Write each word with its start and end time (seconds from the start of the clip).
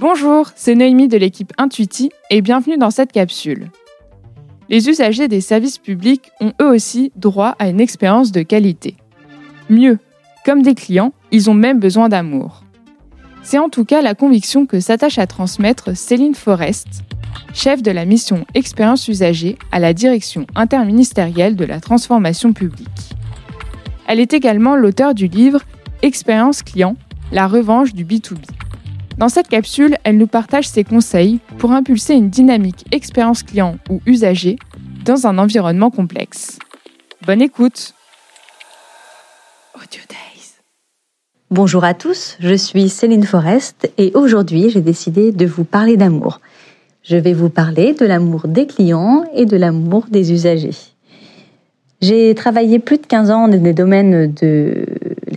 Bonjour, 0.00 0.46
c'est 0.54 0.76
Noémie 0.76 1.08
de 1.08 1.18
l'équipe 1.18 1.52
Intuiti 1.58 2.12
et 2.30 2.40
bienvenue 2.40 2.78
dans 2.78 2.92
cette 2.92 3.10
capsule. 3.10 3.68
Les 4.68 4.88
usagers 4.88 5.26
des 5.26 5.40
services 5.40 5.78
publics 5.78 6.30
ont 6.40 6.52
eux 6.62 6.68
aussi 6.68 7.10
droit 7.16 7.56
à 7.58 7.68
une 7.68 7.80
expérience 7.80 8.30
de 8.30 8.42
qualité. 8.42 8.94
Mieux, 9.68 9.98
comme 10.44 10.62
des 10.62 10.76
clients, 10.76 11.12
ils 11.32 11.50
ont 11.50 11.54
même 11.54 11.80
besoin 11.80 12.08
d'amour. 12.08 12.62
C'est 13.42 13.58
en 13.58 13.68
tout 13.70 13.84
cas 13.84 14.00
la 14.00 14.14
conviction 14.14 14.66
que 14.66 14.78
s'attache 14.78 15.18
à 15.18 15.26
transmettre 15.26 15.96
Céline 15.96 16.36
Forest, 16.36 17.02
chef 17.52 17.82
de 17.82 17.90
la 17.90 18.04
mission 18.04 18.46
Expérience 18.54 19.08
usagée 19.08 19.58
à 19.72 19.80
la 19.80 19.94
direction 19.94 20.46
interministérielle 20.54 21.56
de 21.56 21.64
la 21.64 21.80
transformation 21.80 22.52
publique. 22.52 23.16
Elle 24.06 24.20
est 24.20 24.32
également 24.32 24.76
l'auteur 24.76 25.12
du 25.12 25.26
livre 25.26 25.62
Expérience 26.02 26.62
client, 26.62 26.94
la 27.32 27.48
revanche 27.48 27.94
du 27.94 28.04
B2B. 28.04 28.38
Dans 29.18 29.28
cette 29.28 29.48
capsule, 29.48 29.96
elle 30.04 30.16
nous 30.16 30.28
partage 30.28 30.68
ses 30.68 30.84
conseils 30.84 31.40
pour 31.58 31.72
impulser 31.72 32.14
une 32.14 32.30
dynamique 32.30 32.84
expérience 32.92 33.42
client 33.42 33.76
ou 33.90 34.00
usager 34.06 34.56
dans 35.04 35.26
un 35.26 35.38
environnement 35.38 35.90
complexe. 35.90 36.60
Bonne 37.26 37.42
écoute. 37.42 37.94
Bonjour 41.50 41.82
à 41.82 41.94
tous, 41.94 42.36
je 42.38 42.54
suis 42.54 42.88
Céline 42.88 43.24
Forest 43.24 43.90
et 43.98 44.12
aujourd'hui 44.14 44.70
j'ai 44.70 44.82
décidé 44.82 45.32
de 45.32 45.46
vous 45.46 45.64
parler 45.64 45.96
d'amour. 45.96 46.40
Je 47.02 47.16
vais 47.16 47.32
vous 47.32 47.48
parler 47.48 47.94
de 47.94 48.06
l'amour 48.06 48.46
des 48.46 48.68
clients 48.68 49.24
et 49.34 49.46
de 49.46 49.56
l'amour 49.56 50.06
des 50.08 50.30
usagers. 50.30 50.76
J'ai 52.00 52.36
travaillé 52.36 52.78
plus 52.78 52.98
de 52.98 53.06
15 53.06 53.30
ans 53.32 53.48
dans 53.48 53.60
des 53.60 53.72
domaines 53.72 54.32
de 54.32 54.86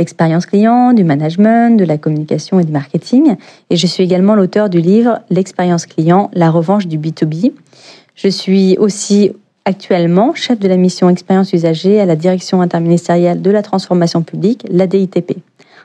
l'expérience 0.01 0.47
client, 0.47 0.93
du 0.93 1.03
management, 1.03 1.77
de 1.77 1.85
la 1.85 1.99
communication 1.99 2.59
et 2.59 2.63
du 2.63 2.71
marketing. 2.71 3.35
Et 3.69 3.75
je 3.75 3.85
suis 3.85 4.03
également 4.03 4.33
l'auteur 4.33 4.67
du 4.67 4.81
livre 4.81 5.19
L'expérience 5.29 5.85
client, 5.85 6.31
la 6.33 6.49
revanche 6.49 6.87
du 6.87 6.97
B2B. 6.97 7.51
Je 8.15 8.27
suis 8.27 8.77
aussi 8.79 9.31
actuellement 9.65 10.33
chef 10.33 10.57
de 10.57 10.67
la 10.67 10.75
mission 10.75 11.07
expérience 11.07 11.53
usager 11.53 12.01
à 12.01 12.07
la 12.07 12.15
direction 12.15 12.63
interministérielle 12.63 13.43
de 13.43 13.51
la 13.51 13.61
transformation 13.61 14.23
publique, 14.23 14.65
la 14.71 14.87
DITP. 14.87 15.37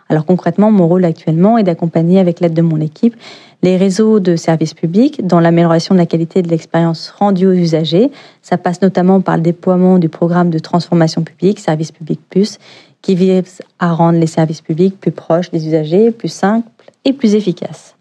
Alors 0.09 0.25
concrètement, 0.25 0.71
mon 0.71 0.89
rôle 0.89 1.05
actuellement 1.05 1.59
est 1.59 1.65
d'accompagner 1.65 2.19
avec 2.19 2.41
l'aide 2.41 2.55
de 2.55 2.63
mon 2.63 2.81
équipe 2.81 3.17
les 3.63 3.77
réseaux 3.77 4.21
de 4.21 4.37
services 4.37 4.75
publics 4.75 5.27
dans 5.27 5.41
l'amélioration 5.41 5.95
de 5.95 5.99
la 5.99 6.07
qualité 6.07 6.41
de 6.41 6.49
l'expérience 6.49 7.11
rendue 7.11 7.47
aux 7.47 7.53
usagers. 7.53 8.11
Ça 8.41 8.57
passe 8.57 8.81
notamment 8.81 9.21
par 9.21 9.37
le 9.37 9.43
déploiement 9.43 9.99
du 9.99 10.09
programme 10.09 10.51
de 10.51 10.59
transformation 10.59 11.23
publique, 11.23 11.59
Service 11.59 11.91
Public 11.91 12.21
Plus, 12.31 12.59
qui 13.07 13.15
vise 13.15 13.63
à 13.79 13.93
rendre 13.93 14.19
les 14.19 14.27
services 14.27 14.63
publics 14.63 14.99
plus 14.99 15.13
proches 15.13 15.53
des 15.53 15.69
usagers, 15.69 16.11
plus 16.11 16.29
simples 16.29 16.69
et 17.05 17.13
plus 17.13 17.37
efficaces. 17.37 17.95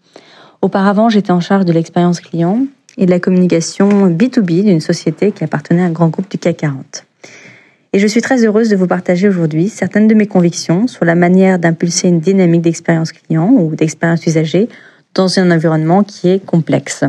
Auparavant, 0.64 1.10
j'étais 1.10 1.30
en 1.30 1.42
charge 1.42 1.66
de 1.66 1.74
l'expérience 1.74 2.20
client 2.20 2.66
et 2.98 3.06
de 3.06 3.12
la 3.12 3.20
communication 3.20 4.10
B2B 4.10 4.64
d'une 4.64 4.80
société 4.80 5.32
qui 5.32 5.44
appartenait 5.44 5.84
à 5.84 5.86
un 5.86 5.92
grand 5.92 6.08
groupe 6.08 6.32
du 6.32 6.40
CAC 6.40 6.58
40. 6.58 7.06
Et 7.94 8.00
je 8.00 8.08
suis 8.08 8.22
très 8.22 8.44
heureuse 8.44 8.70
de 8.70 8.76
vous 8.76 8.88
partager 8.88 9.28
aujourd'hui 9.30 9.70
certaines 9.70 10.08
de 10.08 10.16
mes 10.16 10.26
convictions 10.26 10.88
sur 10.88 11.06
la 11.06 11.14
manière 11.14 11.60
d'impulser 11.60 12.08
une 12.08 12.20
dynamique 12.20 12.64
d'expérience 12.64 13.12
client 13.12 13.50
ou 13.52 13.76
d'expérience 13.76 14.26
usagée 14.26 14.70
dans 15.14 15.38
un 15.38 15.52
environnement 15.52 16.04
qui 16.04 16.30
est 16.30 16.44
complexe. 16.44 17.04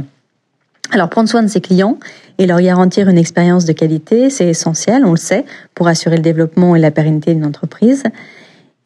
Alors 0.93 1.09
prendre 1.09 1.29
soin 1.29 1.43
de 1.43 1.49
ses 1.49 1.61
clients 1.61 1.99
et 2.39 2.47
leur 2.47 2.61
garantir 2.61 3.09
une 3.09 3.19
expérience 3.19 3.65
de 3.65 3.73
qualité, 3.73 4.31
c'est 4.31 4.47
essentiel, 4.47 5.05
on 5.05 5.13
le 5.13 5.17
sait, 5.17 5.45
pour 5.75 5.89
assurer 5.89 6.17
le 6.17 6.23
développement 6.23 6.77
et 6.77 6.81
la 6.81 6.91
pérennité 6.91 7.35
d'une 7.35 7.45
entreprise. 7.45 8.05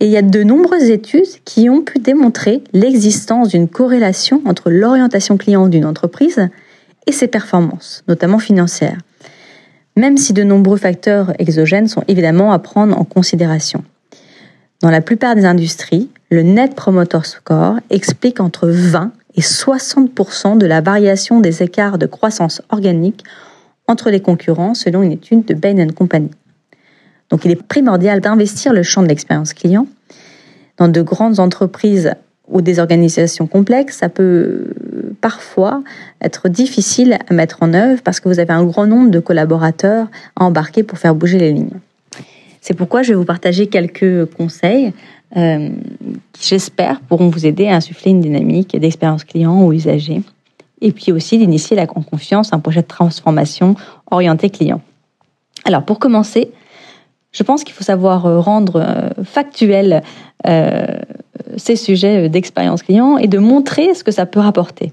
Et 0.00 0.06
il 0.06 0.10
y 0.10 0.16
a 0.16 0.22
de 0.22 0.42
nombreuses 0.42 0.88
études 0.88 1.28
qui 1.44 1.68
ont 1.68 1.82
pu 1.82 1.98
démontrer 1.98 2.64
l'existence 2.72 3.48
d'une 3.48 3.68
corrélation 3.68 4.40
entre 4.46 4.70
l'orientation 4.70 5.36
client 5.36 5.68
d'une 5.68 5.84
entreprise 5.84 6.48
et 7.06 7.12
ses 7.12 7.28
performances, 7.28 8.02
notamment 8.08 8.38
financières, 8.38 8.98
même 9.96 10.16
si 10.16 10.32
de 10.32 10.42
nombreux 10.42 10.78
facteurs 10.78 11.34
exogènes 11.38 11.88
sont 11.88 12.05
évidemment 12.08 12.52
à 12.52 12.58
prendre 12.58 12.98
en 12.98 13.05
considération. 13.05 13.84
Dans 14.80 14.90
la 14.90 15.02
plupart 15.02 15.34
des 15.34 15.44
industries, 15.44 16.08
le 16.30 16.42
Net 16.42 16.74
Promoter 16.74 17.20
Score 17.24 17.77
explique 17.90 18.40
entre 18.40 18.68
20 18.68 19.12
et 19.35 19.41
60% 19.41 20.58
de 20.58 20.67
la 20.67 20.80
variation 20.80 21.41
des 21.41 21.63
écarts 21.63 21.98
de 21.98 22.07
croissance 22.07 22.63
organique 22.70 23.24
entre 23.86 24.11
les 24.11 24.20
concurrents 24.20 24.74
selon 24.74 25.02
une 25.02 25.13
étude 25.13 25.45
de 25.45 25.55
Bain 25.55 25.89
Company. 25.89 26.30
Donc 27.29 27.45
il 27.45 27.51
est 27.51 27.63
primordial 27.63 28.20
d'investir 28.20 28.73
le 28.73 28.83
champ 28.83 29.02
de 29.02 29.08
l'expérience 29.08 29.55
client. 29.55 29.86
Dans 30.77 30.89
de 30.89 31.02
grandes 31.02 31.40
entreprises 31.40 32.13
ou 32.48 32.61
des 32.61 32.80
organisations 32.80 33.46
complexes, 33.46 33.98
ça 33.98 34.08
peut 34.08 34.67
parfois 35.20 35.83
être 36.20 36.48
difficile 36.48 37.19
à 37.29 37.35
mettre 37.35 37.63
en 37.63 37.74
œuvre 37.74 38.02
parce 38.02 38.19
que 38.19 38.29
vous 38.29 38.40
avez 38.40 38.52
un 38.52 38.64
grand 38.64 38.86
nombre 38.86 39.11
de 39.11 39.20
collaborateurs 39.20 40.08
à 40.36 40.45
embarquer 40.45 40.83
pour 40.83 40.98
faire 40.98 41.14
bouger 41.14 41.39
les 41.39 41.52
lignes. 41.52 41.79
C'est 42.61 42.74
pourquoi 42.74 43.02
je 43.02 43.11
vais 43.11 43.14
vous 43.14 43.24
partager 43.24 43.69
quelques 43.69 44.27
conseils 44.36 44.92
euh, 45.36 45.70
qui, 46.33 46.48
j'espère, 46.48 47.01
pourront 47.01 47.29
vous 47.29 47.46
aider 47.46 47.68
à 47.68 47.77
insuffler 47.77 48.11
une 48.11 48.20
dynamique 48.20 48.77
d'expérience 48.77 49.24
client 49.24 49.63
ou 49.63 49.73
usager, 49.73 50.23
et 50.80 50.92
puis 50.92 51.13
aussi 51.13 51.39
d'initier 51.39 51.77
la 51.77 51.86
confiance 51.86 52.52
un 52.52 52.58
projet 52.58 52.83
de 52.83 52.86
transformation 52.86 53.77
orienté 54.11 54.51
client. 54.51 54.80
Alors, 55.64 55.85
pour 55.85 55.98
commencer, 55.98 56.51
je 57.33 57.42
pense 57.42 57.63
qu'il 57.63 57.74
faut 57.74 57.85
savoir 57.85 58.27
euh, 58.27 58.40
rendre 58.40 58.77
euh, 58.77 59.24
factuel 59.24 60.02
ces 61.58 61.77
sujets 61.77 62.30
d'expérience 62.30 62.83
client 62.83 63.19
et 63.19 63.27
de 63.27 63.36
montrer 63.36 63.92
ce 63.92 64.02
que 64.02 64.11
ça 64.11 64.24
peut 64.24 64.40
rapporter. 64.40 64.90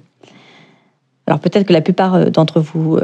Alors 1.26 1.40
peut-être 1.40 1.66
que 1.66 1.72
la 1.72 1.80
plupart 1.80 2.30
d'entre 2.32 2.60
vous 2.60 3.00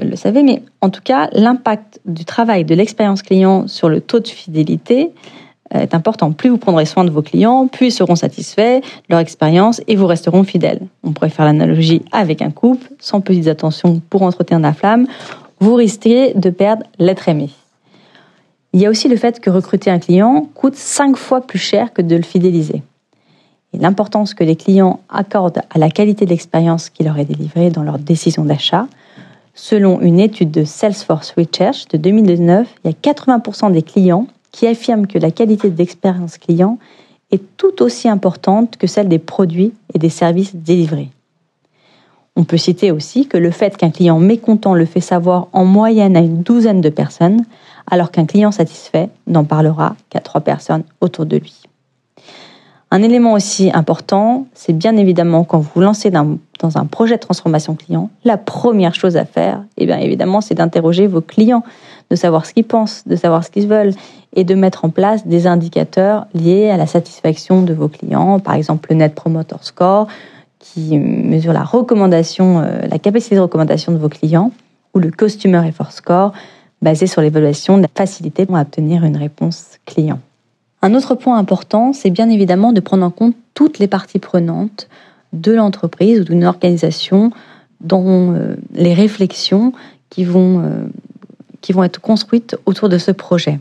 le 0.00 0.16
savez, 0.16 0.42
mais 0.42 0.62
en 0.80 0.88
tout 0.88 1.02
cas, 1.02 1.28
l'impact 1.32 2.00
du 2.06 2.24
travail 2.24 2.64
de 2.64 2.74
l'expérience 2.74 3.20
client 3.20 3.68
sur 3.68 3.90
le 3.90 4.00
taux 4.00 4.20
de 4.20 4.28
fidélité 4.28 5.12
est 5.70 5.94
important. 5.94 6.32
Plus 6.32 6.50
vous 6.50 6.58
prendrez 6.58 6.86
soin 6.86 7.04
de 7.04 7.10
vos 7.10 7.22
clients, 7.22 7.66
plus 7.66 7.88
ils 7.88 7.92
seront 7.92 8.16
satisfaits 8.16 8.80
de 8.80 9.06
leur 9.08 9.20
expérience 9.20 9.80
et 9.86 9.96
vous 9.96 10.06
resteront 10.06 10.44
fidèles. 10.44 10.80
On 11.02 11.12
pourrait 11.12 11.30
faire 11.30 11.44
l'analogie 11.44 12.02
avec 12.12 12.42
un 12.42 12.50
couple, 12.50 12.88
sans 12.98 13.20
petites 13.20 13.48
attentions 13.48 14.00
pour 14.10 14.22
entretenir 14.22 14.60
la 14.60 14.72
flamme, 14.72 15.06
vous 15.60 15.74
risquez 15.74 16.32
de 16.34 16.50
perdre 16.50 16.84
l'être 16.98 17.28
aimé. 17.28 17.50
Il 18.72 18.80
y 18.80 18.86
a 18.86 18.90
aussi 18.90 19.08
le 19.08 19.16
fait 19.16 19.40
que 19.40 19.50
recruter 19.50 19.90
un 19.90 19.98
client 19.98 20.48
coûte 20.54 20.76
cinq 20.76 21.16
fois 21.16 21.40
plus 21.40 21.58
cher 21.58 21.92
que 21.92 22.02
de 22.02 22.16
le 22.16 22.22
fidéliser. 22.22 22.82
Et 23.72 23.78
l'importance 23.78 24.34
que 24.34 24.44
les 24.44 24.56
clients 24.56 25.00
accordent 25.08 25.62
à 25.70 25.78
la 25.78 25.90
qualité 25.90 26.24
de 26.24 26.30
l'expérience 26.30 26.88
qui 26.88 27.04
leur 27.04 27.18
est 27.18 27.24
délivrée 27.24 27.70
dans 27.70 27.82
leur 27.82 27.98
décision 27.98 28.44
d'achat. 28.44 28.86
Selon 29.54 30.00
une 30.00 30.20
étude 30.20 30.50
de 30.50 30.64
Salesforce 30.64 31.34
Research 31.36 31.88
de 31.88 31.98
2019, 31.98 32.68
il 32.84 32.90
y 32.90 32.94
a 32.94 33.12
80% 33.12 33.72
des 33.72 33.82
clients 33.82 34.26
qui 34.52 34.66
affirme 34.66 35.06
que 35.06 35.18
la 35.18 35.30
qualité 35.30 35.70
de 35.70 35.78
l'expérience 35.78 36.38
client 36.38 36.78
est 37.30 37.42
tout 37.56 37.82
aussi 37.82 38.08
importante 38.08 38.76
que 38.76 38.86
celle 38.86 39.08
des 39.08 39.18
produits 39.18 39.72
et 39.94 39.98
des 39.98 40.08
services 40.08 40.54
délivrés. 40.54 41.10
On 42.36 42.44
peut 42.44 42.56
citer 42.56 42.90
aussi 42.90 43.26
que 43.26 43.36
le 43.36 43.50
fait 43.50 43.76
qu'un 43.76 43.90
client 43.90 44.18
mécontent 44.18 44.74
le 44.74 44.84
fait 44.84 45.00
savoir 45.00 45.48
en 45.52 45.64
moyenne 45.64 46.16
à 46.16 46.20
une 46.20 46.42
douzaine 46.42 46.80
de 46.80 46.88
personnes, 46.88 47.44
alors 47.90 48.10
qu'un 48.10 48.24
client 48.24 48.52
satisfait 48.52 49.10
n'en 49.26 49.44
parlera 49.44 49.96
qu'à 50.08 50.20
trois 50.20 50.40
personnes 50.40 50.84
autour 51.00 51.26
de 51.26 51.36
lui. 51.36 51.62
Un 52.92 53.02
élément 53.02 53.34
aussi 53.34 53.70
important, 53.72 54.46
c'est 54.52 54.72
bien 54.72 54.96
évidemment 54.96 55.44
quand 55.44 55.58
vous 55.58 55.70
vous 55.74 55.80
lancez 55.80 56.10
dans, 56.10 56.38
un 56.62 56.86
projet 56.86 57.14
de 57.16 57.20
transformation 57.20 57.74
client, 57.74 58.10
la 58.24 58.36
première 58.36 58.94
chose 58.94 59.16
à 59.16 59.24
faire, 59.24 59.62
eh 59.76 59.86
bien 59.86 59.98
évidemment, 59.98 60.40
c'est 60.40 60.56
d'interroger 60.56 61.06
vos 61.06 61.20
clients, 61.20 61.62
de 62.10 62.16
savoir 62.16 62.46
ce 62.46 62.52
qu'ils 62.52 62.64
pensent, 62.64 63.06
de 63.06 63.16
savoir 63.16 63.44
ce 63.44 63.50
qu'ils 63.50 63.68
veulent 63.68 63.92
et 64.34 64.44
de 64.44 64.54
mettre 64.54 64.84
en 64.84 64.90
place 64.90 65.26
des 65.26 65.46
indicateurs 65.46 66.26
liés 66.34 66.70
à 66.70 66.76
la 66.76 66.86
satisfaction 66.86 67.62
de 67.62 67.72
vos 67.72 67.88
clients, 67.88 68.38
par 68.40 68.54
exemple 68.54 68.88
le 68.90 68.96
Net 68.96 69.14
Promoter 69.14 69.56
Score 69.62 70.06
qui 70.58 70.98
mesure 70.98 71.52
la 71.52 71.64
recommandation, 71.64 72.60
euh, 72.60 72.86
la 72.86 72.98
capacité 72.98 73.34
de 73.34 73.40
recommandation 73.40 73.92
de 73.92 73.98
vos 73.98 74.10
clients, 74.10 74.52
ou 74.94 74.98
le 74.98 75.10
Customer 75.10 75.66
Effort 75.66 75.92
Score 75.92 76.32
basé 76.82 77.06
sur 77.06 77.22
l'évaluation 77.22 77.76
de 77.76 77.82
la 77.82 77.88
facilité 77.94 78.46
à 78.52 78.60
obtenir 78.60 79.04
une 79.04 79.16
réponse 79.16 79.78
client. 79.86 80.20
Un 80.82 80.94
autre 80.94 81.14
point 81.14 81.36
important, 81.36 81.92
c'est 81.92 82.10
bien 82.10 82.30
évidemment 82.30 82.72
de 82.72 82.80
prendre 82.80 83.04
en 83.04 83.10
compte 83.10 83.34
toutes 83.54 83.78
les 83.78 83.86
parties 83.86 84.18
prenantes 84.18 84.88
de 85.32 85.52
l'entreprise 85.52 86.20
ou 86.20 86.24
d'une 86.24 86.44
organisation 86.44 87.30
dans 87.80 88.34
euh, 88.34 88.56
les 88.74 88.94
réflexions 88.94 89.72
qui 90.08 90.24
vont, 90.24 90.60
euh, 90.60 90.84
qui 91.60 91.72
vont 91.72 91.84
être 91.84 92.00
construites 92.00 92.56
autour 92.66 92.88
de 92.88 92.98
ce 92.98 93.10
projet. 93.10 93.60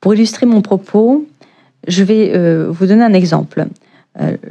Pour 0.00 0.14
illustrer 0.14 0.46
mon 0.46 0.62
propos, 0.62 1.26
je 1.86 2.02
vais 2.02 2.32
euh, 2.34 2.66
vous 2.70 2.86
donner 2.86 3.04
un 3.04 3.14
exemple. 3.14 3.66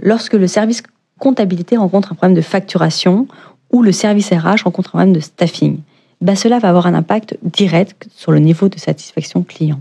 lorsque 0.02 0.34
le 0.34 0.48
service 0.48 0.82
comptabilité 1.20 1.78
rencontre 1.78 2.12
un 2.12 2.16
problème 2.16 2.36
de 2.36 2.42
facturation 2.42 3.28
ou 3.72 3.84
le 3.84 3.92
service 3.92 4.32
RH 4.32 4.64
rencontre 4.64 4.90
un 4.90 4.98
problème 4.98 5.14
de 5.14 5.20
staffing, 5.20 5.80
bah 6.20 6.36
cela 6.36 6.60
va 6.60 6.70
avoir 6.70 6.88
un 6.88 6.94
impact 6.94 7.38
direct 7.44 8.08
sur 8.16 8.32
le 8.32 8.40
niveau 8.40 8.70
de 8.70 8.78
satisfaction 8.80 9.44
client. 9.44 9.80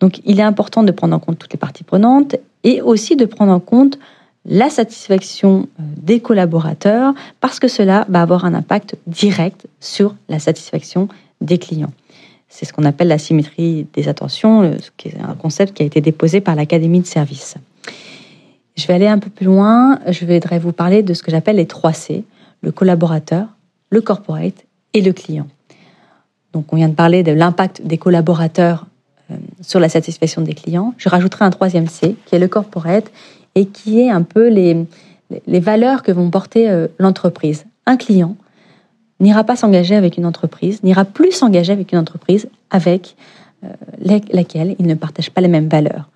Donc 0.00 0.20
il 0.24 0.40
est 0.40 0.42
important 0.44 0.82
de 0.82 0.92
prendre 0.92 1.14
en 1.14 1.18
compte 1.18 1.38
toutes 1.38 1.52
les 1.52 1.58
parties 1.58 1.84
prenantes 1.84 2.36
et 2.64 2.80
aussi 2.82 3.16
de 3.16 3.24
prendre 3.26 3.52
en 3.52 3.60
compte 3.60 3.98
la 4.46 4.70
satisfaction 4.70 5.68
euh, 5.78 5.82
des 5.98 6.20
collaborateurs 6.20 7.12
parce 7.40 7.60
que 7.60 7.68
cela 7.68 8.06
va 8.08 8.22
avoir 8.22 8.44
un 8.44 8.54
impact 8.54 8.96
direct 9.06 9.66
sur 9.80 10.14
la 10.28 10.38
satisfaction 10.38 11.08
des 11.40 11.58
clients. 11.58 11.92
C'est 12.48 12.66
ce 12.66 12.72
qu'on 12.72 12.84
appelle 12.84 13.08
la 13.08 13.18
symétrie 13.18 13.86
des 13.94 14.08
attentions, 14.08 14.62
euh, 14.62 14.76
qui 14.96 15.08
est 15.08 15.20
un 15.20 15.34
concept 15.34 15.74
qui 15.74 15.82
a 15.82 15.86
été 15.86 16.00
déposé 16.00 16.40
par 16.40 16.56
l'Académie 16.56 17.00
de 17.00 17.06
service. 17.06 17.54
Je 18.76 18.86
vais 18.86 18.94
aller 18.94 19.06
un 19.06 19.18
peu 19.18 19.30
plus 19.30 19.46
loin. 19.46 20.00
Je 20.08 20.24
voudrais 20.24 20.58
vous 20.58 20.72
parler 20.72 21.02
de 21.02 21.14
ce 21.14 21.22
que 21.22 21.30
j'appelle 21.30 21.56
les 21.56 21.66
3 21.66 21.92
C 21.92 22.24
le 22.62 22.72
collaborateur, 22.72 23.46
le 23.90 24.00
corporate 24.00 24.66
et 24.92 25.00
le 25.00 25.12
client. 25.12 25.46
Donc, 26.52 26.72
on 26.72 26.76
vient 26.76 26.88
de 26.88 26.94
parler 26.94 27.22
de 27.22 27.32
l'impact 27.32 27.82
des 27.82 27.96
collaborateurs 27.96 28.86
euh, 29.30 29.36
sur 29.60 29.80
la 29.80 29.88
satisfaction 29.88 30.42
des 30.42 30.54
clients. 30.54 30.94
Je 30.98 31.08
rajouterai 31.08 31.44
un 31.44 31.50
troisième 31.50 31.88
C 31.88 32.16
qui 32.26 32.34
est 32.34 32.38
le 32.38 32.48
corporate 32.48 33.10
et 33.54 33.66
qui 33.66 34.00
est 34.00 34.10
un 34.10 34.22
peu 34.22 34.48
les, 34.48 34.84
les 35.46 35.60
valeurs 35.60 36.02
que 36.02 36.12
vont 36.12 36.30
porter 36.30 36.68
euh, 36.68 36.88
l'entreprise. 36.98 37.64
Un 37.86 37.96
client 37.96 38.36
n'ira 39.20 39.44
pas 39.44 39.56
s'engager 39.56 39.94
avec 39.94 40.16
une 40.16 40.26
entreprise, 40.26 40.82
n'ira 40.82 41.04
plus 41.04 41.32
s'engager 41.32 41.72
avec 41.72 41.92
une 41.92 41.98
entreprise 41.98 42.48
avec 42.70 43.16
euh, 43.64 43.68
laquelle 44.32 44.74
il 44.78 44.86
ne 44.86 44.94
partage 44.94 45.30
pas 45.30 45.40
les 45.40 45.48
mêmes 45.48 45.68
valeurs. 45.68 46.08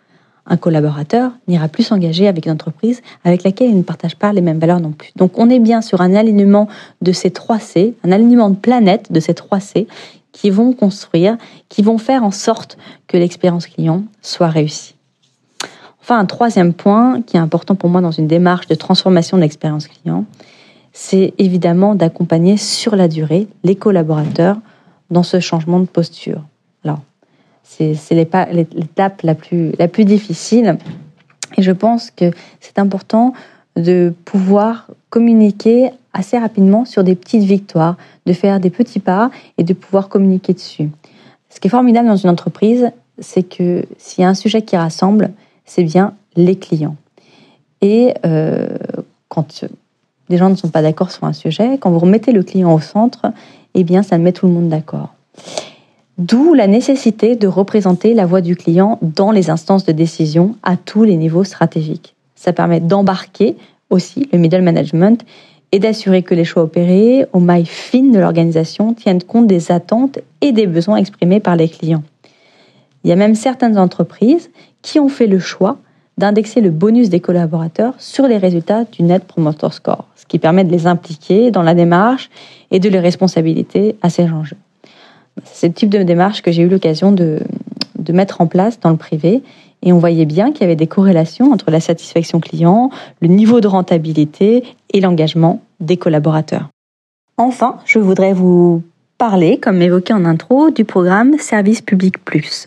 Un 0.46 0.56
collaborateur 0.56 1.32
n'ira 1.48 1.68
plus 1.68 1.84
s'engager 1.84 2.28
avec 2.28 2.46
une 2.46 2.52
entreprise 2.52 3.00
avec 3.24 3.44
laquelle 3.44 3.70
il 3.70 3.76
ne 3.76 3.82
partage 3.82 4.16
pas 4.16 4.32
les 4.32 4.42
mêmes 4.42 4.58
valeurs 4.58 4.80
non 4.80 4.92
plus. 4.92 5.10
Donc 5.16 5.38
on 5.38 5.48
est 5.48 5.58
bien 5.58 5.80
sur 5.80 6.00
un 6.00 6.14
alignement 6.14 6.68
de 7.00 7.12
ces 7.12 7.30
trois 7.30 7.58
C, 7.58 7.94
un 8.04 8.12
alignement 8.12 8.50
de 8.50 8.56
planète 8.56 9.10
de 9.10 9.20
ces 9.20 9.34
trois 9.34 9.60
C 9.60 9.86
qui 10.32 10.50
vont 10.50 10.72
construire, 10.72 11.38
qui 11.68 11.82
vont 11.82 11.96
faire 11.96 12.24
en 12.24 12.30
sorte 12.30 12.76
que 13.06 13.16
l'expérience 13.16 13.66
client 13.66 14.02
soit 14.20 14.48
réussie. 14.48 14.94
Enfin, 16.02 16.18
un 16.18 16.26
troisième 16.26 16.74
point 16.74 17.22
qui 17.22 17.38
est 17.38 17.40
important 17.40 17.74
pour 17.76 17.88
moi 17.88 18.02
dans 18.02 18.10
une 18.10 18.26
démarche 18.26 18.66
de 18.66 18.74
transformation 18.74 19.38
de 19.38 19.42
l'expérience 19.42 19.88
client, 19.88 20.26
c'est 20.94 21.34
évidemment 21.36 21.94
d'accompagner 21.94 22.56
sur 22.56 22.96
la 22.96 23.08
durée 23.08 23.48
les 23.64 23.74
collaborateurs 23.74 24.56
dans 25.10 25.22
ce 25.22 25.40
changement 25.40 25.80
de 25.80 25.86
posture. 25.86 26.42
C'est 27.64 28.14
l'étape 28.14 29.22
la 29.22 29.34
plus, 29.34 29.72
la 29.78 29.88
plus 29.88 30.04
difficile. 30.04 30.78
Et 31.56 31.62
je 31.62 31.72
pense 31.72 32.10
que 32.10 32.30
c'est 32.60 32.78
important 32.78 33.32
de 33.76 34.12
pouvoir 34.24 34.88
communiquer 35.10 35.90
assez 36.12 36.38
rapidement 36.38 36.84
sur 36.84 37.02
des 37.02 37.16
petites 37.16 37.42
victoires, 37.42 37.96
de 38.26 38.32
faire 38.32 38.60
des 38.60 38.70
petits 38.70 39.00
pas 39.00 39.30
et 39.58 39.64
de 39.64 39.72
pouvoir 39.72 40.08
communiquer 40.08 40.52
dessus. 40.52 40.90
Ce 41.48 41.58
qui 41.58 41.66
est 41.68 41.70
formidable 41.70 42.06
dans 42.06 42.16
une 42.16 42.30
entreprise, 42.30 42.90
c'est 43.18 43.42
que 43.42 43.84
s'il 43.98 44.22
y 44.22 44.24
a 44.24 44.28
un 44.28 44.34
sujet 44.34 44.62
qui 44.62 44.76
rassemble, 44.76 45.32
c'est 45.64 45.84
bien 45.84 46.14
les 46.36 46.56
clients. 46.56 46.96
Et 47.80 48.14
euh, 48.24 48.68
quand 49.28 49.64
des 50.28 50.36
gens 50.36 50.50
ne 50.50 50.54
sont 50.54 50.68
pas 50.68 50.82
d'accord 50.82 51.10
sur 51.10 51.24
un 51.24 51.32
sujet, 51.32 51.78
quand 51.78 51.90
vous 51.90 51.98
remettez 51.98 52.32
le 52.32 52.42
client 52.42 52.72
au 52.72 52.80
centre, 52.80 53.26
eh 53.74 53.84
bien, 53.84 54.02
ça 54.02 54.18
met 54.18 54.32
tout 54.32 54.46
le 54.46 54.52
monde 54.52 54.68
d'accord. 54.68 55.14
D'où 56.16 56.54
la 56.54 56.68
nécessité 56.68 57.34
de 57.34 57.48
représenter 57.48 58.14
la 58.14 58.24
voix 58.24 58.40
du 58.40 58.54
client 58.54 58.98
dans 59.02 59.32
les 59.32 59.50
instances 59.50 59.84
de 59.84 59.92
décision 59.92 60.54
à 60.62 60.76
tous 60.76 61.02
les 61.02 61.16
niveaux 61.16 61.44
stratégiques. 61.44 62.14
Ça 62.36 62.52
permet 62.52 62.80
d'embarquer 62.80 63.56
aussi 63.90 64.28
le 64.32 64.38
middle 64.38 64.62
management 64.62 65.24
et 65.72 65.80
d'assurer 65.80 66.22
que 66.22 66.34
les 66.34 66.44
choix 66.44 66.62
opérés 66.62 67.26
aux 67.32 67.40
mailles 67.40 67.66
fines 67.66 68.12
de 68.12 68.20
l'organisation 68.20 68.94
tiennent 68.94 69.24
compte 69.24 69.48
des 69.48 69.72
attentes 69.72 70.20
et 70.40 70.52
des 70.52 70.68
besoins 70.68 70.98
exprimés 70.98 71.40
par 71.40 71.56
les 71.56 71.68
clients. 71.68 72.04
Il 73.02 73.10
y 73.10 73.12
a 73.12 73.16
même 73.16 73.34
certaines 73.34 73.76
entreprises 73.76 74.50
qui 74.82 75.00
ont 75.00 75.08
fait 75.08 75.26
le 75.26 75.40
choix 75.40 75.78
d'indexer 76.18 76.60
le 76.60 76.70
bonus 76.70 77.08
des 77.08 77.20
collaborateurs 77.20 77.94
sur 77.98 78.26
les 78.26 78.38
résultats 78.38 78.84
du 78.84 79.02
Net 79.02 79.24
Promoter 79.24 79.68
Score, 79.72 80.04
ce 80.16 80.26
qui 80.26 80.38
permet 80.38 80.64
de 80.64 80.70
les 80.70 80.86
impliquer 80.86 81.50
dans 81.50 81.62
la 81.62 81.74
démarche 81.74 82.30
et 82.70 82.78
de 82.78 82.88
les 82.88 83.00
responsabiliser 83.00 83.96
à 84.02 84.10
ces 84.10 84.30
enjeux. 84.30 84.56
C'est 85.44 85.68
le 85.68 85.74
type 85.74 85.90
de 85.90 86.02
démarche 86.02 86.42
que 86.42 86.52
j'ai 86.52 86.62
eu 86.62 86.68
l'occasion 86.68 87.12
de, 87.12 87.40
mettre 88.12 88.40
en 88.40 88.46
place 88.46 88.78
dans 88.78 88.90
le 88.90 88.96
privé 88.96 89.42
et 89.82 89.92
on 89.92 89.98
voyait 89.98 90.26
bien 90.26 90.52
qu'il 90.52 90.60
y 90.60 90.64
avait 90.64 90.76
des 90.76 90.86
corrélations 90.86 91.52
entre 91.52 91.70
la 91.70 91.80
satisfaction 91.80 92.38
client, 92.38 92.90
le 93.20 93.28
niveau 93.28 93.60
de 93.60 93.66
rentabilité 93.66 94.62
et 94.92 95.00
l'engagement 95.00 95.62
des 95.80 95.96
collaborateurs. 95.96 96.68
Enfin, 97.38 97.78
je 97.86 97.98
voudrais 97.98 98.32
vous 98.32 98.82
parler, 99.18 99.58
comme 99.58 99.82
évoqué 99.82 100.12
en 100.12 100.24
intro, 100.24 100.70
du 100.70 100.84
programme 100.84 101.38
Service 101.38 101.80
Public 101.80 102.24
Plus. 102.24 102.66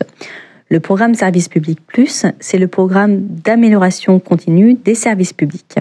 Le 0.70 0.80
programme 0.80 1.14
Service 1.14 1.48
Public 1.48 1.78
Plus, 1.86 2.26
c'est 2.40 2.58
le 2.58 2.68
programme 2.68 3.20
d'amélioration 3.22 4.18
continue 4.18 4.74
des 4.74 4.94
services 4.94 5.32
publics. 5.32 5.76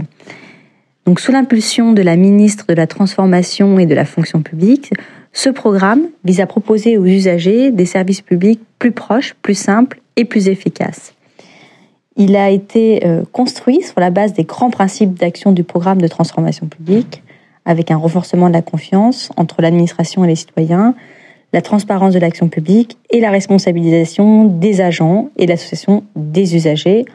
Donc, 1.05 1.19
sous 1.19 1.33
l'impulsion 1.33 1.91
de 1.91 2.01
la 2.01 2.15
ministre 2.15 2.65
de 2.69 2.73
la 2.73 2.87
Transformation 2.87 3.79
et 3.79 3.85
de 3.85 3.93
la 3.93 4.05
Fonction 4.05 4.41
publique, 4.41 4.93
ce 5.33 5.49
programme 5.49 6.07
vise 6.23 6.39
à 6.39 6.45
proposer 6.45 6.97
aux 6.97 7.05
usagers 7.05 7.71
des 7.71 7.85
services 7.85 8.21
publics 8.21 8.61
plus 8.79 8.91
proches, 8.91 9.35
plus 9.41 9.55
simples 9.55 9.99
et 10.15 10.23
plus 10.23 10.47
efficaces. 10.47 11.13
Il 12.15 12.35
a 12.37 12.49
été 12.49 13.05
euh, 13.05 13.23
construit 13.31 13.83
sur 13.83 13.99
la 13.99 14.09
base 14.09 14.33
des 14.33 14.45
grands 14.45 14.71
principes 14.71 15.13
d'action 15.13 15.51
du 15.51 15.63
programme 15.63 16.01
de 16.01 16.07
transformation 16.07 16.67
publique, 16.67 17.23
avec 17.65 17.91
un 17.91 17.97
renforcement 17.97 18.47
de 18.47 18.53
la 18.53 18.61
confiance 18.61 19.31
entre 19.35 19.61
l'administration 19.61 20.23
et 20.23 20.27
les 20.27 20.35
citoyens, 20.35 20.95
la 21.53 21.61
transparence 21.61 22.13
de 22.13 22.19
l'action 22.19 22.49
publique 22.49 22.97
et 23.09 23.19
la 23.19 23.31
responsabilisation 23.31 24.45
des 24.45 24.81
agents 24.81 25.29
et 25.37 25.45
l'association 25.45 26.03
des 26.15 26.55
usagers 26.55 27.05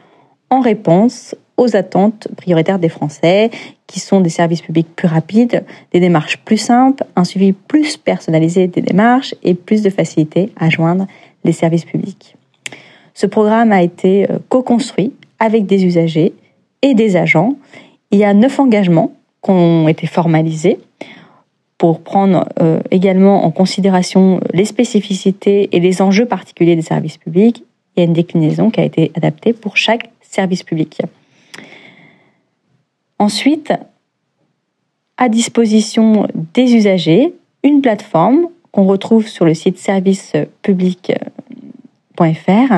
en 0.51 0.61
réponse 0.61 1.35
aux 1.57 1.77
attentes 1.77 2.29
prioritaires 2.37 2.79
des 2.79 2.89
Français, 2.89 3.51
qui 3.87 4.01
sont 4.01 4.21
des 4.21 4.31
services 4.31 4.63
publics 4.63 4.89
plus 4.97 5.07
rapides, 5.07 5.65
des 5.93 6.01
démarches 6.01 6.39
plus 6.39 6.57
simples, 6.57 7.05
un 7.15 7.25
suivi 7.25 7.53
plus 7.53 7.97
personnalisé 7.97 8.67
des 8.67 8.81
démarches 8.81 9.35
et 9.43 9.55
plus 9.55 9.83
de 9.83 9.91
facilité 9.91 10.51
à 10.57 10.71
joindre 10.71 11.07
les 11.45 11.53
services 11.53 11.85
publics. 11.85 12.37
Ce 13.15 13.27
programme 13.27 13.73
a 13.73 13.83
été 13.83 14.31
euh, 14.31 14.39
co-construit 14.49 15.13
avec 15.39 15.67
des 15.67 15.85
usagers 15.85 16.33
et 16.81 16.95
des 16.95 17.17
agents. 17.17 17.57
Il 18.11 18.19
y 18.19 18.25
a 18.25 18.33
neuf 18.33 18.59
engagements 18.59 19.13
qui 19.43 19.51
ont 19.51 19.89
été 19.89 20.07
formalisés 20.07 20.79
pour 21.83 22.01
prendre 22.01 22.49
euh, 22.61 22.81
également 22.93 23.45
en 23.45 23.51
considération 23.51 24.39
les 24.53 24.67
spécificités 24.67 25.69
et 25.73 25.81
les 25.81 26.01
enjeux 26.01 26.27
particuliers 26.27 26.77
des 26.77 26.83
services 26.83 27.17
publics. 27.17 27.65
Il 27.97 28.01
y 28.01 28.03
a 28.05 28.07
une 28.07 28.13
déclinaison 28.13 28.71
qui 28.71 28.79
a 28.79 28.85
été 28.85 29.11
adaptée 29.17 29.53
pour 29.53 29.77
chaque 29.77 30.13
service 30.21 30.63
public. 30.63 31.03
Ensuite, 33.19 33.73
à 35.17 35.29
disposition 35.29 36.29
des 36.55 36.77
usagers, 36.77 37.35
une 37.65 37.81
plateforme 37.81 38.47
qu'on 38.71 38.85
retrouve 38.85 39.27
sur 39.27 39.45
le 39.45 39.53
site 39.53 39.77
servicepublic.fr 39.77 42.73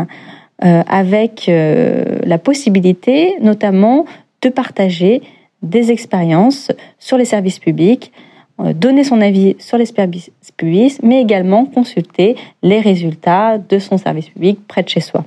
euh, 0.65 0.83
avec 0.87 1.51
euh, 1.51 2.21
la 2.25 2.39
possibilité 2.39 3.35
notamment 3.43 4.07
de 4.41 4.49
partager 4.49 5.21
des 5.61 5.91
expériences 5.91 6.73
sur 6.99 7.19
les 7.19 7.27
services 7.27 7.59
publics, 7.59 8.11
donner 8.59 9.05
son 9.05 9.21
avis 9.21 9.57
sur 9.59 9.79
les 9.79 9.87
services 9.87 10.31
publics, 10.57 10.99
mais 11.03 11.21
également 11.21 11.65
consulter 11.65 12.37
les 12.63 12.81
résultats 12.81 13.59
de 13.59 13.79
son 13.79 13.99
service 13.99 14.29
public 14.29 14.59
près 14.67 14.83
de 14.83 14.89
chez 14.89 15.01
soi. 15.01 15.25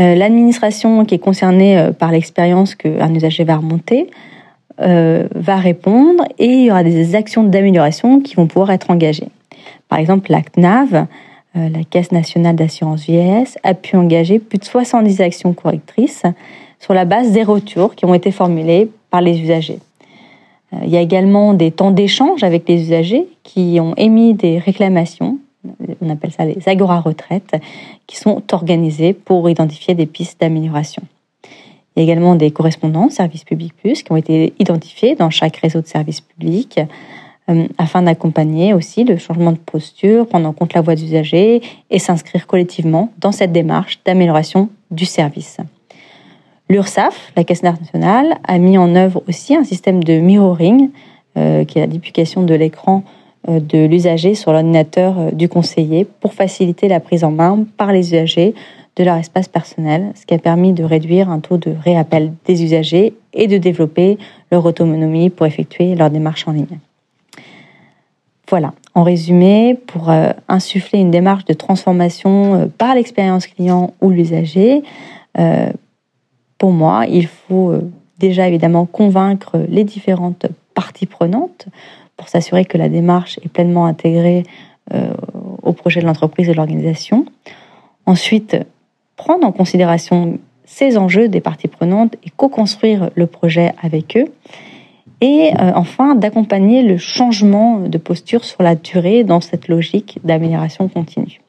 Euh, 0.00 0.14
l'administration 0.14 1.04
qui 1.04 1.14
est 1.14 1.18
concernée 1.18 1.78
euh, 1.78 1.92
par 1.92 2.12
l'expérience 2.12 2.74
qu'un 2.74 3.14
usager 3.14 3.44
va 3.44 3.56
remonter 3.56 4.08
va 4.78 5.56
répondre 5.58 6.24
et 6.40 6.46
il 6.46 6.64
y 6.64 6.70
aura 6.70 6.82
des 6.82 7.14
actions 7.14 7.44
d'amélioration 7.44 8.18
qui 8.20 8.34
vont 8.34 8.48
pouvoir 8.48 8.70
être 8.72 8.90
engagées. 8.90 9.28
Par 9.88 10.00
exemple, 10.00 10.32
la 10.32 10.42
CNAV, 10.42 11.06
la 11.54 11.84
Caisse 11.88 12.10
nationale 12.10 12.56
d'assurance 12.56 13.04
vieillesse, 13.04 13.58
a 13.62 13.74
pu 13.74 13.96
engager 13.96 14.40
plus 14.40 14.58
de 14.58 14.64
70 14.64 15.20
actions 15.20 15.52
correctrices 15.52 16.24
sur 16.80 16.94
la 16.94 17.04
base 17.04 17.30
des 17.30 17.44
retours 17.44 17.94
qui 17.94 18.06
ont 18.06 18.14
été 18.14 18.32
formulés 18.32 18.90
par 19.10 19.20
les 19.20 19.40
usagers. 19.40 19.78
Euh, 20.72 20.78
il 20.84 20.90
y 20.90 20.96
a 20.96 21.00
également 21.00 21.54
des 21.54 21.70
temps 21.70 21.90
d'échange 21.90 22.42
avec 22.42 22.68
les 22.68 22.82
usagers 22.82 23.26
qui 23.42 23.78
ont 23.80 23.94
émis 23.96 24.34
des 24.34 24.58
réclamations, 24.58 25.38
on 26.00 26.10
appelle 26.10 26.32
ça 26.32 26.44
les 26.44 26.68
agora 26.68 27.00
retraites, 27.00 27.54
qui 28.06 28.16
sont 28.16 28.42
organisées 28.52 29.12
pour 29.12 29.48
identifier 29.48 29.94
des 29.94 30.06
pistes 30.06 30.40
d'amélioration. 30.40 31.02
Il 31.94 32.00
y 32.00 32.00
a 32.00 32.04
également 32.04 32.34
des 32.34 32.50
correspondants 32.50 33.10
services 33.10 33.44
publics 33.44 33.74
plus 33.76 34.02
qui 34.02 34.12
ont 34.12 34.16
été 34.16 34.54
identifiés 34.58 35.14
dans 35.14 35.30
chaque 35.30 35.56
réseau 35.56 35.80
de 35.80 35.86
services 35.86 36.22
publics 36.22 36.80
euh, 37.50 37.66
afin 37.76 38.02
d'accompagner 38.02 38.72
aussi 38.72 39.04
le 39.04 39.18
changement 39.18 39.52
de 39.52 39.58
posture, 39.58 40.26
prendre 40.26 40.48
en 40.48 40.52
compte 40.52 40.74
la 40.74 40.80
voix 40.80 40.94
des 40.94 41.04
usagers 41.04 41.60
et 41.90 41.98
s'inscrire 41.98 42.46
collectivement 42.46 43.12
dans 43.18 43.32
cette 43.32 43.52
démarche 43.52 44.00
d'amélioration 44.04 44.70
du 44.90 45.04
service. 45.04 45.58
L'URSSAF, 46.68 47.32
la 47.36 47.44
Caisse 47.44 47.62
nationale, 47.62 48.38
a 48.44 48.58
mis 48.58 48.78
en 48.78 48.94
œuvre 48.94 49.22
aussi 49.28 49.54
un 49.54 49.64
système 49.64 50.02
de 50.02 50.14
mirroring, 50.14 50.90
euh, 51.36 51.64
qui 51.64 51.78
est 51.78 51.80
la 51.80 51.86
duplication 51.86 52.42
de 52.42 52.54
l'écran 52.54 53.04
euh, 53.48 53.58
de 53.58 53.86
l'usager 53.86 54.34
sur 54.34 54.52
l'ordinateur 54.52 55.18
euh, 55.18 55.30
du 55.30 55.48
conseiller 55.48 56.04
pour 56.04 56.34
faciliter 56.34 56.88
la 56.88 57.00
prise 57.00 57.24
en 57.24 57.30
main 57.30 57.64
par 57.78 57.90
les 57.90 58.12
usagers 58.12 58.54
de 58.96 59.04
leur 59.04 59.16
espace 59.16 59.48
personnel, 59.48 60.12
ce 60.14 60.26
qui 60.26 60.34
a 60.34 60.38
permis 60.38 60.74
de 60.74 60.84
réduire 60.84 61.30
un 61.30 61.40
taux 61.40 61.56
de 61.56 61.74
réappel 61.82 62.34
des 62.44 62.62
usagers 62.62 63.14
et 63.32 63.46
de 63.46 63.56
développer 63.56 64.18
leur 64.50 64.66
autonomie 64.66 65.30
pour 65.30 65.46
effectuer 65.46 65.94
leurs 65.94 66.10
démarches 66.10 66.46
en 66.46 66.52
ligne. 66.52 66.78
Voilà, 68.50 68.74
en 68.94 69.02
résumé, 69.02 69.78
pour 69.86 70.12
insuffler 70.46 70.98
une 70.98 71.10
démarche 71.10 71.46
de 71.46 71.54
transformation 71.54 72.70
par 72.76 72.94
l'expérience 72.94 73.46
client 73.46 73.94
ou 74.02 74.10
l'usager, 74.10 74.82
pour 76.62 76.70
moi, 76.70 77.06
il 77.08 77.26
faut 77.26 77.74
déjà 78.20 78.46
évidemment 78.46 78.86
convaincre 78.86 79.58
les 79.68 79.82
différentes 79.82 80.46
parties 80.74 81.06
prenantes 81.06 81.66
pour 82.16 82.28
s'assurer 82.28 82.64
que 82.64 82.78
la 82.78 82.88
démarche 82.88 83.40
est 83.42 83.48
pleinement 83.48 83.84
intégrée 83.84 84.44
au 85.64 85.72
projet 85.72 86.00
de 86.00 86.06
l'entreprise 86.06 86.48
et 86.48 86.52
de 86.52 86.56
l'organisation. 86.56 87.26
Ensuite, 88.06 88.56
prendre 89.16 89.44
en 89.44 89.50
considération 89.50 90.38
ces 90.64 90.98
enjeux 90.98 91.26
des 91.26 91.40
parties 91.40 91.66
prenantes 91.66 92.14
et 92.24 92.30
co-construire 92.30 93.10
le 93.16 93.26
projet 93.26 93.72
avec 93.82 94.16
eux. 94.16 94.26
Et 95.20 95.50
euh, 95.58 95.72
enfin, 95.74 96.14
d'accompagner 96.14 96.84
le 96.84 96.96
changement 96.96 97.80
de 97.80 97.98
posture 97.98 98.44
sur 98.44 98.62
la 98.62 98.76
durée 98.76 99.24
dans 99.24 99.40
cette 99.40 99.66
logique 99.66 100.20
d'amélioration 100.22 100.86
continue. 100.86 101.40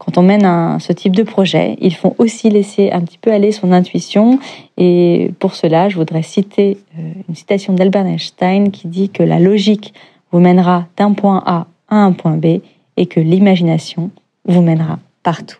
Quand 0.00 0.16
on 0.16 0.22
mène 0.22 0.46
un, 0.46 0.78
ce 0.78 0.94
type 0.94 1.14
de 1.14 1.22
projet, 1.22 1.76
il 1.82 1.94
faut 1.94 2.14
aussi 2.16 2.48
laisser 2.48 2.90
un 2.90 3.02
petit 3.02 3.18
peu 3.18 3.30
aller 3.32 3.52
son 3.52 3.70
intuition. 3.70 4.38
Et 4.78 5.30
pour 5.38 5.54
cela, 5.54 5.90
je 5.90 5.96
voudrais 5.96 6.22
citer 6.22 6.78
euh, 6.98 7.02
une 7.28 7.34
citation 7.34 7.74
d'Albert 7.74 8.06
Einstein 8.06 8.70
qui 8.70 8.88
dit 8.88 9.10
que 9.10 9.22
la 9.22 9.38
logique 9.38 9.92
vous 10.32 10.40
mènera 10.40 10.86
d'un 10.96 11.12
point 11.12 11.42
A 11.44 11.66
à 11.90 11.96
un 11.96 12.12
point 12.12 12.38
B 12.38 12.60
et 12.96 13.06
que 13.06 13.20
l'imagination 13.20 14.10
vous 14.46 14.62
mènera 14.62 14.98
partout. 15.22 15.58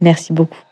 Merci 0.00 0.32
beaucoup. 0.32 0.71